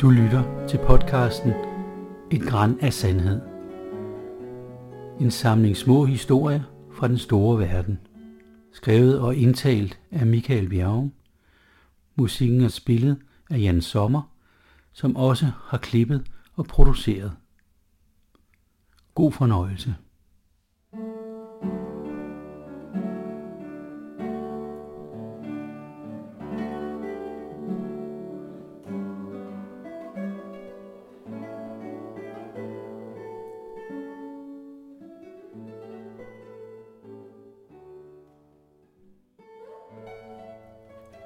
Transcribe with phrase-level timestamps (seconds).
[0.00, 1.52] Du lytter til podcasten
[2.30, 3.40] Et græn af sandhed.
[5.20, 6.62] En samling små historier
[6.92, 7.98] fra den store verden.
[8.72, 11.10] Skrevet og indtalt af Michael Bjerg.
[12.16, 13.18] Musikken er spillet
[13.50, 14.22] af Jan Sommer,
[14.92, 16.26] som også har klippet
[16.56, 17.32] og produceret.
[19.14, 19.94] God fornøjelse.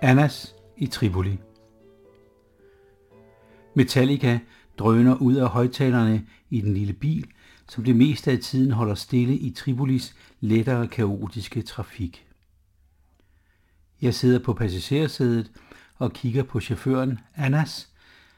[0.03, 1.39] Annas i Tripoli.
[3.75, 4.39] Metallica
[4.79, 7.27] drøner ud af højtalerne i den lille bil,
[7.69, 12.27] som det meste af tiden holder stille i Tripolis lettere kaotiske trafik.
[14.03, 15.53] Jeg sidder på passagersædet
[15.99, 17.93] og kigger på chaufføren Annas,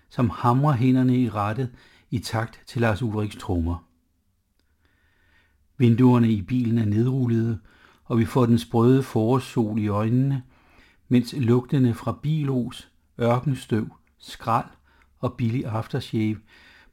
[0.08, 1.70] som hamrer hænderne i rattet
[2.10, 3.84] i takt til Lars Ulriks trommer.
[5.78, 7.58] Vinduerne i bilen er nedrullede,
[8.04, 10.42] og vi får den sprøde forårssol i øjnene–
[11.08, 12.90] mens lugtene fra bilos,
[13.20, 14.70] ørkenstøv, skrald
[15.18, 16.38] og billig aftershave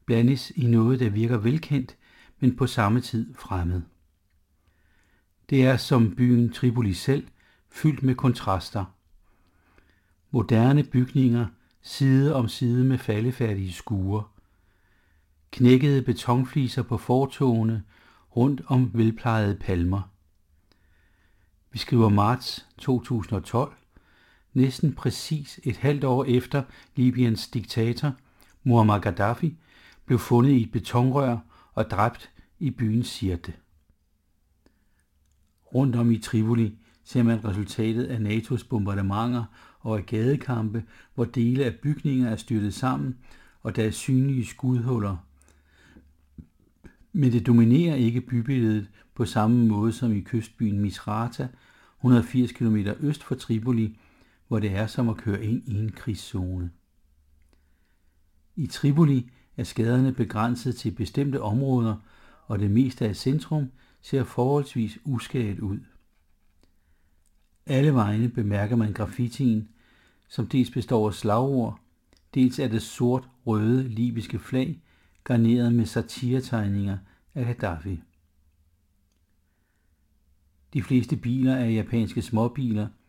[0.05, 1.97] blandes i noget, der virker velkendt,
[2.39, 3.81] men på samme tid fremmed.
[5.49, 7.27] Det er som byen Tripoli selv,
[7.69, 8.85] fyldt med kontraster.
[10.31, 11.45] Moderne bygninger
[11.81, 14.23] side om side med faldefærdige skure.
[15.51, 17.83] Knækkede betonfliser på fortogene
[18.35, 20.01] rundt om velplejede palmer.
[21.71, 23.73] Vi skriver marts 2012,
[24.53, 26.63] næsten præcis et halvt år efter
[26.95, 28.11] Libyens diktator
[28.63, 29.57] Muammar Gaddafi
[30.05, 31.37] blev fundet i et betonrør
[31.73, 33.53] og dræbt i byen Sirte.
[35.75, 39.43] Rundt om i Tripoli ser man resultatet af NATO's bombardementer
[39.79, 40.83] og af gadekampe,
[41.15, 43.17] hvor dele af bygninger er styrtet sammen,
[43.61, 45.17] og der er synlige skudhuller.
[47.13, 51.47] Men det dominerer ikke bybilledet på samme måde som i kystbyen Misrata,
[51.99, 53.97] 180 km øst for Tripoli,
[54.53, 56.71] hvor det er som at køre ind i en krigszone.
[58.55, 61.95] I Tripoli er skaderne begrænset til bestemte områder,
[62.45, 63.71] og det meste af centrum
[64.01, 65.79] ser forholdsvis uskadet ud.
[67.65, 69.69] Alle vegne bemærker man graffitien,
[70.27, 71.79] som dels består af slagord,
[72.33, 74.81] dels er det sort-røde libyske flag,
[75.23, 76.97] garneret med satiretegninger
[77.35, 78.03] af Gaddafi.
[80.73, 82.87] De fleste biler er japanske småbiler–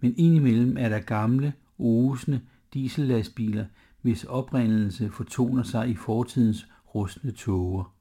[0.00, 2.40] men indimellem er der gamle, osende
[2.74, 3.66] diesellastbiler,
[4.02, 7.94] hvis oprindelse fortoner sig i fortidens rustne tåger.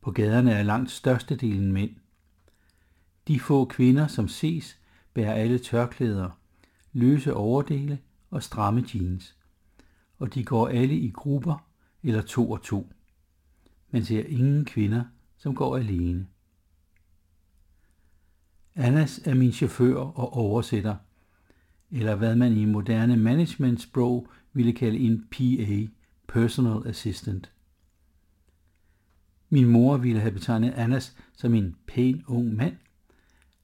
[0.00, 1.90] På gaderne er langt størstedelen mænd.
[3.28, 4.78] De få kvinder, som ses,
[5.14, 6.30] bærer alle tørklæder,
[6.92, 7.98] løse overdele
[8.30, 9.36] og stramme jeans,
[10.18, 11.66] og de går alle i grupper
[12.02, 12.92] eller to og to.
[13.90, 15.04] Man ser ingen kvinder,
[15.36, 16.26] som går alene.
[18.78, 20.96] Annas er min chauffør og oversætter,
[21.90, 25.92] eller hvad man i moderne managementsprog ville kalde en PA,
[26.28, 27.52] Personal Assistant.
[29.48, 32.76] Min mor ville have betegnet Annas som en pæn ung mand.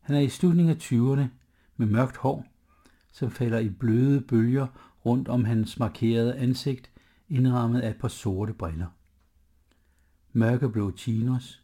[0.00, 1.28] Han er i slutningen af 20'erne
[1.76, 2.46] med mørkt hår,
[3.12, 4.66] som falder i bløde bølger
[5.06, 6.90] rundt om hans markerede ansigt,
[7.28, 8.96] indrammet af et par sorte briller.
[10.32, 11.62] Mørkeblå chinos,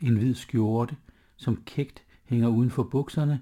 [0.00, 0.96] en hvid skjorte,
[1.36, 3.40] som kægt hænger uden for bukserne,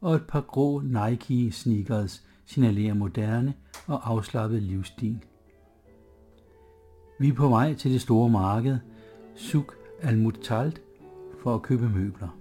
[0.00, 3.54] og et par grå Nike sneakers signalerer moderne
[3.86, 5.18] og afslappet livsstil.
[7.18, 8.78] Vi er på vej til det store marked,
[9.34, 10.80] Suk al-Mutalt,
[11.42, 12.38] for at købe møbler.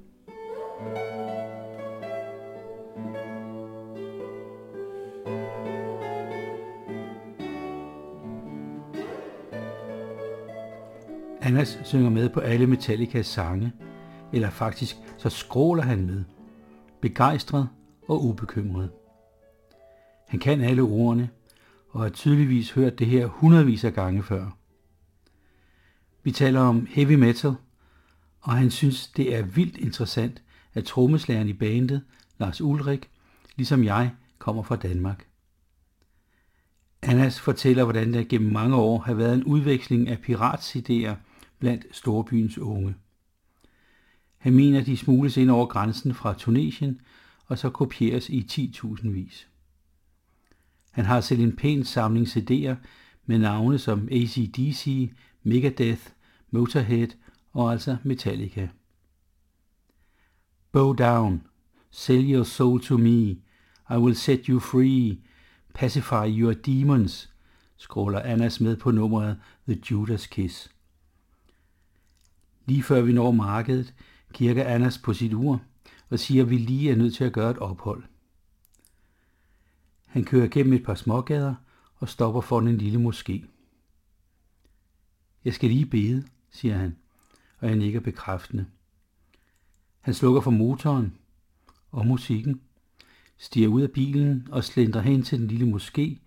[11.42, 13.72] Anders synger med på alle Metallicas sange,
[14.34, 16.24] eller faktisk så skråler han med,
[17.02, 17.70] begejstret
[18.08, 18.92] og ubekymret.
[20.28, 21.30] Han kan alle ordene,
[21.90, 24.58] og har tydeligvis hørt det her hundredvis af gange før.
[26.24, 27.56] Vi taler om heavy metal,
[28.42, 30.44] og han synes, det er vildt interessant,
[30.74, 32.02] at trommeslageren i bandet,
[32.38, 33.10] Lars Ulrik,
[33.56, 35.28] ligesom jeg, kommer fra Danmark.
[37.02, 41.16] Annas fortæller, hvordan der gennem mange år har været en udveksling af piratsidéer
[41.60, 42.96] blandt storbyens unge.
[44.44, 47.02] Han mener, de smugles ind over grænsen fra Tunesien,
[47.46, 49.48] og så kopieres i 10.000 vis.
[50.92, 52.76] Han har selv en pæn samling CD'er
[53.26, 55.12] med navne som ACDC,
[55.44, 56.02] Megadeth,
[56.52, 57.08] Motorhead
[57.54, 58.70] og altså Metallica.
[60.72, 61.44] Bow down,
[61.92, 63.30] sell your soul to me,
[63.90, 65.18] I will set you free,
[65.74, 67.34] pacify your demons,
[67.78, 70.72] skråler Annas med på nummeret The Judas Kiss.
[72.66, 73.94] Lige før vi når markedet,
[74.34, 75.62] kirke Annas på sit ur
[76.10, 78.04] og siger, at vi lige er nødt til at gøre et ophold.
[80.08, 81.56] Han kører gennem et par smågader
[81.96, 83.46] og stopper foran en lille moské.
[85.46, 86.96] Jeg skal lige bede, siger han,
[87.60, 88.66] og jeg nikker bekræftende.
[90.02, 91.14] Han slukker for motoren
[91.92, 92.62] og musikken,
[93.38, 96.18] stiger ud af bilen og slendrer hen til den lille moské,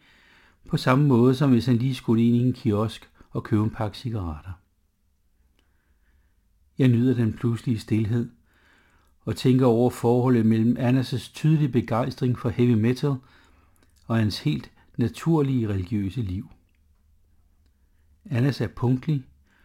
[0.69, 3.71] på samme måde som hvis han lige skulle ind i en kiosk og købe en
[3.71, 4.53] pakke cigaretter.
[6.79, 8.31] Jeg nyder den pludselige stillhed
[9.21, 13.15] og tænker over forholdet mellem Annas' tydelige begejstring for heavy metal
[14.07, 16.49] og hans helt naturlige religiøse liv.
[18.31, 19.25] Annas er punktlig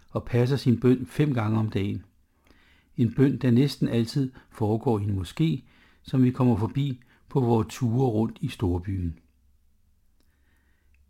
[0.09, 2.05] og passer sin bøn fem gange om dagen.
[2.97, 5.61] En bøn, der næsten altid foregår i en moské,
[6.03, 9.19] som vi kommer forbi på vores ture rundt i storbyen.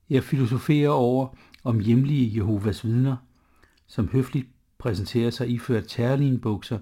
[0.10, 1.28] Jeg filosoferer over,
[1.64, 3.16] om hjemlige Jehovas vidner,
[3.88, 4.48] som høfligt
[4.82, 6.80] præsenterer sig iført tærlinbukser,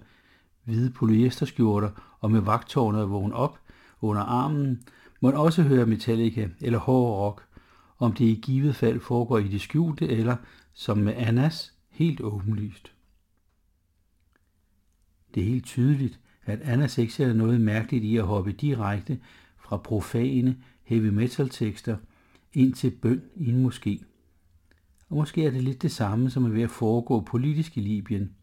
[0.64, 3.60] hvide polyesterskjorter og med vagtårnet vågen op
[4.02, 4.84] under armen,
[5.22, 7.46] må også høre Metallica eller hård rock,
[7.98, 10.36] om det i givet fald foregår i det skjulte eller,
[10.74, 12.94] som med Annas, helt åbenlyst.
[15.36, 19.20] Det er helt tydeligt, at Annas ikke ser noget mærkeligt i at hoppe direkte
[19.58, 21.98] fra profane heavy metal tekster
[22.54, 24.04] ind til bøn i en moské.
[25.10, 28.34] Og måske er det lidt det samme, som er ved at foregå politisk i Libyen.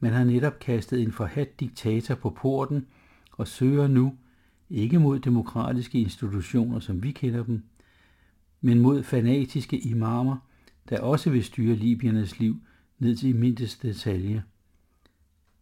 [0.00, 2.86] Man har netop kastet en forhat diktator på porten
[3.32, 4.14] og søger nu,
[4.70, 7.62] ikke mod demokratiske institutioner, som vi kender dem,
[8.60, 10.36] men mod fanatiske imamer,
[10.88, 12.60] der også vil styre Libiernes liv
[12.98, 14.44] ned til mindste detalje.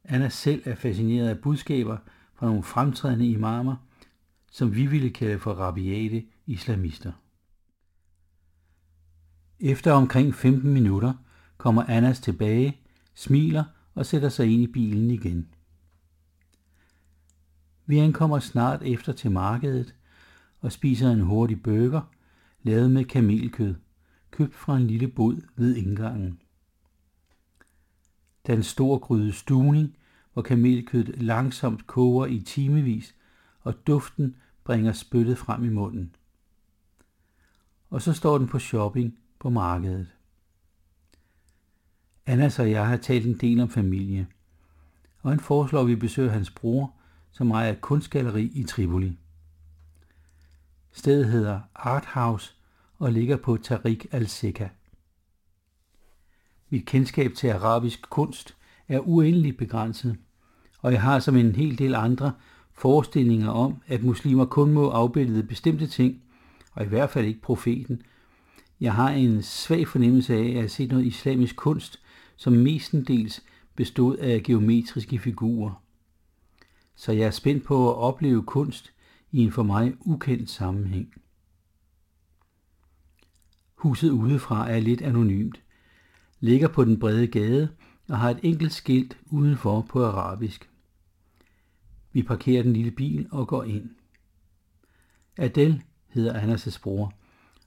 [0.04, 1.96] Anna selv er fascineret af budskaber
[2.34, 3.76] fra nogle fremtrædende imamer,
[4.50, 7.12] som vi ville kalde for rabiate islamister.
[9.64, 11.12] Efter omkring 15 minutter
[11.56, 12.80] kommer Annas tilbage,
[13.14, 13.64] smiler
[13.94, 15.48] og sætter sig ind i bilen igen.
[17.86, 19.94] Vi ankommer snart efter til markedet
[20.60, 22.00] og spiser en hurtig burger,
[22.62, 23.74] lavet med kamelkød,
[24.30, 26.40] købt fra en lille bod ved indgangen.
[28.46, 29.96] Den store gryde stuning,
[30.32, 33.14] hvor kamelkødet langsomt koger i timevis,
[33.60, 36.16] og duften bringer spyttet frem i munden.
[37.90, 40.06] Og så står den på shopping på markedet.
[42.26, 44.26] Annas og jeg har talt en del om familie,
[45.20, 46.94] og han foreslår, at vi besøger hans bror,
[47.32, 49.18] som ejer et kunstgalleri i Tripoli.
[50.92, 52.54] Stedet hedder Art House
[52.98, 54.68] og ligger på Tariq al-Seka.
[56.70, 58.56] Mit kendskab til arabisk kunst
[58.88, 60.16] er uendeligt begrænset,
[60.78, 62.32] og jeg har som en hel del andre
[62.72, 66.22] forestillinger om, at muslimer kun må afbilde bestemte ting,
[66.72, 68.02] og i hvert fald ikke profeten.
[68.82, 72.00] Jeg har en svag fornemmelse af, at jeg har set noget islamisk kunst,
[72.36, 73.42] som mestendels
[73.76, 75.82] bestod af geometriske figurer.
[76.94, 78.92] Så jeg er spændt på at opleve kunst
[79.30, 81.14] i en for mig ukendt sammenhæng.
[83.74, 85.62] Huset udefra er lidt anonymt,
[86.40, 87.68] ligger på den brede gade
[88.08, 90.70] og har et enkelt skilt udenfor på arabisk.
[92.12, 93.90] Vi parkerer den lille bil og går ind.
[95.36, 97.14] Adel hedder Anders' bror,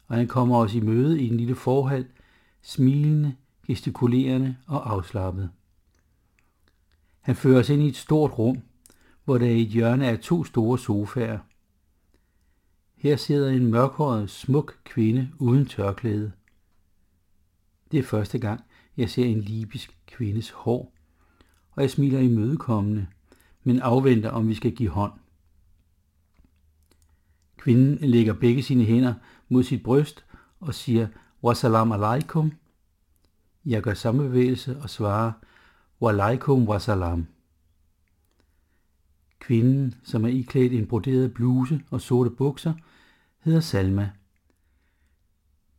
[0.08, 2.08] og han kommer os i møde i en lille forhal,
[2.62, 3.36] smilende,
[3.68, 5.50] gestikulerende og afslappet.
[7.22, 8.58] Han fører os ind i et stort rum,
[9.24, 11.40] hvor der i et hjørne er to store sofaer.
[12.96, 16.32] Her sidder en mørkhåret, smuk kvinde uden tørklæde.
[17.92, 18.62] Det er første gang,
[18.98, 20.94] jeg ser en libysk kvindes hår,
[21.72, 23.08] og jeg smiler imødekommende,
[23.64, 25.14] men afventer, om vi skal give hånd.
[27.58, 29.14] Kvinden lægger begge sine hænder
[29.50, 30.26] mod sit bryst
[30.60, 31.08] og siger,
[31.44, 32.52] Wassalam alaikum.
[33.66, 35.32] Jeg gør samme bevægelse og svarer,
[36.02, 37.28] Walaikum wassalam.
[39.40, 42.74] Kvinden, som er iklædt en broderet bluse og sorte bukser,
[43.40, 44.10] hedder Salma.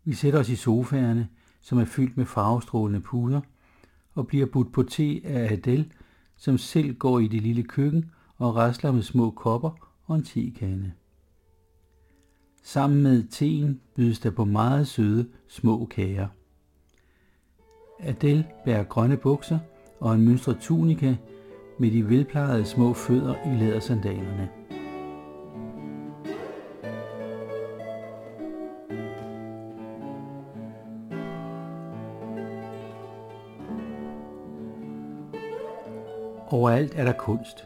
[0.05, 1.29] Vi sætter os i sofaerne,
[1.61, 3.41] som er fyldt med farvestrålende puder,
[4.15, 5.93] og bliver budt på te af Adel,
[6.37, 10.93] som selv går i det lille køkken og rasler med små kopper og en tekande.
[12.67, 16.29] Sammen med teen bydes der på meget søde små kager.
[18.01, 19.59] Adele bærer grønne bukser
[20.01, 21.17] og en mønstret tunika
[21.79, 24.49] med de velplejede små fødder i lædersandalerne.
[36.49, 37.65] Overalt er der kunst.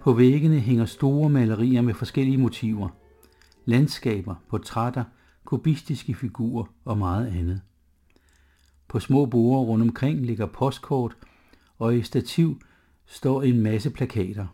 [0.00, 2.88] På væggene hænger store malerier med forskellige motiver.
[3.64, 5.04] Landskaber, portrætter,
[5.44, 7.62] kubistiske figurer og meget andet.
[8.88, 11.16] På små borde rundt omkring ligger postkort,
[11.78, 12.60] og i stativ
[13.06, 14.46] står en masse plakater.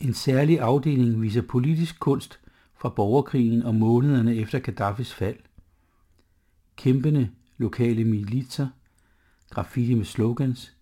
[0.00, 2.40] En særlig afdeling viser politisk kunst
[2.74, 5.38] fra borgerkrigen og månederne efter Gaddafis fald.
[6.76, 8.68] Kæmpende lokale militser,
[9.50, 10.76] graffiti med slogans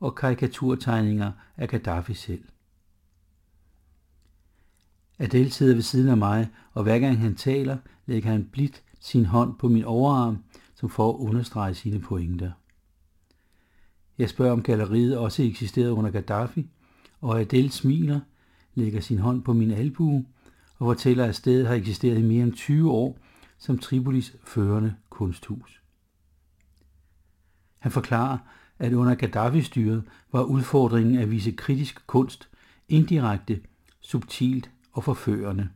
[0.00, 2.44] og karikaturtegninger af Gaddafi selv.
[5.22, 7.76] Adele sidder ved siden af mig, og hver gang han taler,
[8.06, 10.38] lægger han blidt sin hånd på min overarm,
[10.74, 12.50] som for at understrege sine pointer.
[14.18, 16.70] Jeg spørger, om galleriet også eksisterede under Gaddafi,
[17.20, 18.20] og Adele smiler,
[18.74, 20.24] lægger sin hånd på min albue
[20.78, 23.18] og fortæller, at stedet har eksisteret i mere end 20 år
[23.58, 25.82] som Tripolis førende kunsthus.
[27.78, 28.38] Han forklarer,
[28.78, 30.02] at under Gaddafi-styret
[30.32, 32.48] var udfordringen at vise kritisk kunst
[32.88, 33.60] indirekte,
[34.00, 35.68] subtilt og forførende.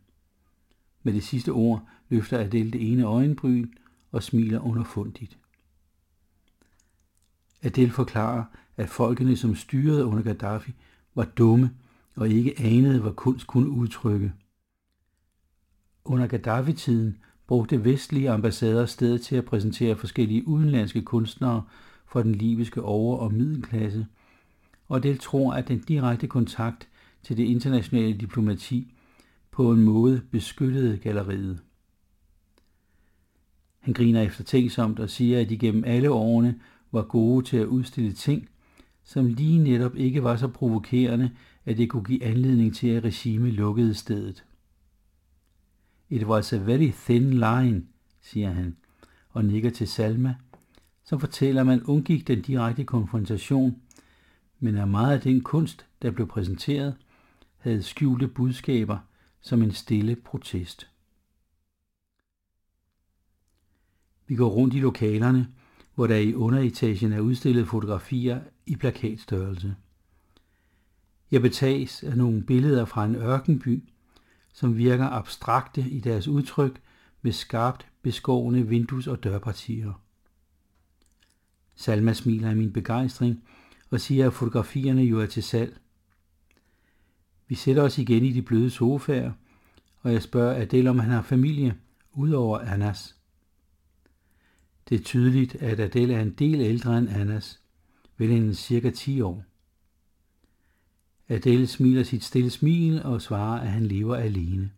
[1.03, 3.69] Med det sidste ord løfter Adele det ene øjenbryn
[4.13, 5.39] og smiler underfundigt.
[7.63, 8.45] Adele forklarer,
[8.77, 10.75] at folkene, som styrede under Gaddafi,
[11.15, 11.71] var dumme
[12.17, 14.33] og ikke anede, hvad kunst kunne udtrykke.
[16.05, 21.63] Under Gaddafi-tiden brugte vestlige ambassader stedet til at præsentere forskellige udenlandske kunstnere
[22.09, 24.07] for den libyske over- og middelklasse,
[24.89, 26.89] og Adele tror, at den direkte kontakt
[27.23, 28.96] til det internationale diplomati
[29.57, 31.63] på en måde beskyttede galleriet.
[33.79, 36.61] Han griner eftertænksomt og siger, at de gennem alle årene
[36.93, 38.49] var gode til at udstille ting,
[39.05, 41.31] som lige netop ikke var så provokerende,
[41.65, 44.45] at det kunne give anledning til, at regime lukkede stedet.
[46.11, 47.83] It was a very thin line,
[48.21, 48.77] siger han,
[49.31, 50.35] og nikker til Salma,
[51.05, 53.77] som fortæller, at man undgik den direkte konfrontation,
[54.61, 56.95] men at meget af den kunst, der blev præsenteret,
[57.59, 58.99] havde skjulte budskaber
[59.41, 60.89] som en stille protest.
[64.27, 65.49] Vi går rundt i lokalerne,
[65.95, 69.77] hvor der i underetagen er udstillet fotografier i plakatstørrelse.
[71.31, 73.89] Jeg betages af nogle billeder fra en ørkenby,
[74.53, 76.81] som virker abstrakte i deres udtryk
[77.23, 80.03] med skarpt beskårne vindues- og dørpartier.
[81.75, 83.45] Salma smiler af min begejstring
[83.91, 85.81] og siger, at fotografierne jo er til salg.
[87.49, 89.33] Vi sætter os igen i de bløde sofaer,
[90.03, 91.77] og jeg spørger Adele, om han har familie,
[92.13, 93.17] udover Annas.
[94.89, 97.61] Det er tydeligt, at Adele er en del ældre end Annas,
[98.19, 99.45] vel en cirka 10 år.
[101.29, 104.71] Adele smiler sit stille smil og svarer, at han lever alene.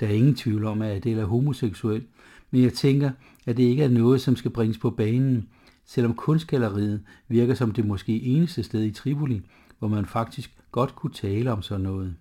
[0.00, 2.06] Der er ingen tvivl om, at Adele er homoseksuel,
[2.50, 3.10] men jeg tænker,
[3.46, 5.48] at det ikke er noget, som skal bringes på banen,
[5.84, 9.42] selvom kunstgalleriet virker som det måske eneste sted i Tripoli,
[9.82, 12.16] hvor man faktisk godt kunne tale om sådan noget.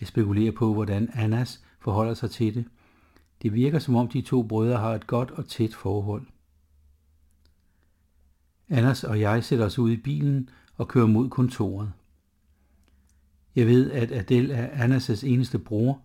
[0.00, 2.64] Jeg spekulerer på, hvordan Annas forholder sig til det.
[3.42, 6.26] Det virker som om de to brødre har et godt og tæt forhold.
[8.68, 11.92] Anders og jeg sætter os ud i bilen og kører mod kontoret.
[13.56, 16.02] Jeg ved, at Adele er Annas' eneste bror,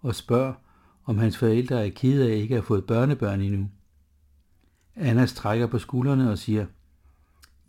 [0.00, 0.54] og spørger,
[1.04, 3.70] om hans forældre er kede af ikke at have fået børnebørn endnu.
[4.96, 6.66] Anders trækker på skuldrene og siger,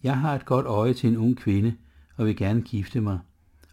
[0.04, 1.76] jeg har et godt øje til en ung kvinde,
[2.16, 3.20] og vil gerne gifte mig.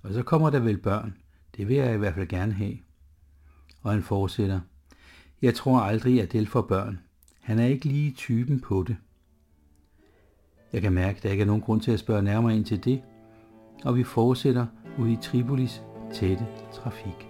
[0.02, 1.16] Og så kommer der vel børn.
[1.56, 2.78] Det vil jeg i hvert fald gerne have.
[3.82, 4.60] Og han fortsætter.
[5.42, 7.00] Jeg tror aldrig, at Del får børn.
[7.40, 8.96] Han er ikke lige typen på det.
[10.72, 12.84] Jeg kan mærke, at der ikke er nogen grund til at spørge nærmere ind til
[12.84, 13.02] det,
[13.84, 14.66] og vi fortsætter
[14.98, 17.28] ud i Tripolis tætte trafik.